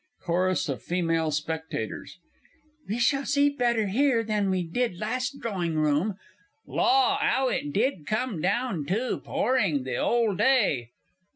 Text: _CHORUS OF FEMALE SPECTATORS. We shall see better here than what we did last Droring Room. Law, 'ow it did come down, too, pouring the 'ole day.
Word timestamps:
_CHORUS 0.25 0.67
OF 0.67 0.81
FEMALE 0.81 1.29
SPECTATORS. 1.29 2.17
We 2.89 2.97
shall 2.97 3.23
see 3.23 3.49
better 3.51 3.85
here 3.85 4.23
than 4.23 4.45
what 4.45 4.51
we 4.53 4.63
did 4.63 4.97
last 4.99 5.39
Droring 5.39 5.75
Room. 5.75 6.15
Law, 6.65 7.19
'ow 7.21 7.49
it 7.49 7.71
did 7.71 8.07
come 8.07 8.41
down, 8.41 8.87
too, 8.87 9.21
pouring 9.23 9.83
the 9.83 9.97
'ole 9.97 10.33
day. 10.35 10.89